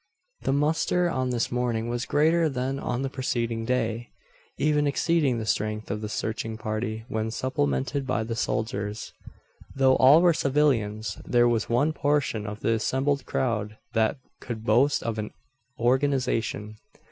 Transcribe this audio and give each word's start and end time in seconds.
The 0.41 0.51
muster 0.51 1.07
on 1.11 1.29
this 1.29 1.51
morning 1.51 1.87
was 1.87 2.07
greater 2.07 2.49
than 2.49 2.79
on 2.79 3.03
the 3.03 3.07
preceding 3.09 3.65
day 3.65 4.09
even 4.57 4.87
exceeding 4.87 5.37
the 5.37 5.45
strength 5.45 5.91
of 5.91 6.01
the 6.01 6.09
searching 6.09 6.57
party 6.57 7.05
when 7.07 7.29
supplemented 7.29 8.07
by 8.07 8.23
the 8.23 8.35
soldiers. 8.35 9.13
Though 9.75 9.95
all 9.97 10.23
were 10.23 10.33
civilians, 10.33 11.21
there 11.23 11.47
was 11.47 11.69
one 11.69 11.93
portion 11.93 12.47
of 12.47 12.61
the 12.61 12.73
assembled 12.73 13.27
crowd 13.27 13.77
that 13.93 14.17
could 14.39 14.63
boast 14.63 15.03
of 15.03 15.19
an 15.19 15.29
organisation. 15.79 16.77